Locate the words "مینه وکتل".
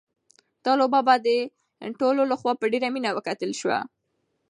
2.95-3.51